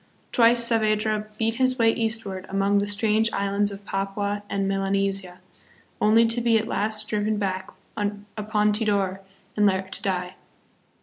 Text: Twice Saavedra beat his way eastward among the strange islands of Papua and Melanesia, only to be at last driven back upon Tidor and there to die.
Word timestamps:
Twice 0.31 0.67
Saavedra 0.67 1.27
beat 1.37 1.57
his 1.61 1.77
way 1.77 1.91
eastward 1.91 2.47
among 2.49 2.79
the 2.79 2.87
strange 2.87 3.31
islands 3.33 3.69
of 3.71 3.85
Papua 3.85 4.41
and 4.49 4.67
Melanesia, 4.67 5.37
only 6.01 6.25
to 6.25 6.41
be 6.41 6.57
at 6.57 6.67
last 6.67 7.07
driven 7.07 7.37
back 7.37 7.69
upon 7.95 8.71
Tidor 8.73 9.21
and 9.55 9.69
there 9.69 9.83
to 9.83 10.01
die. 10.01 10.33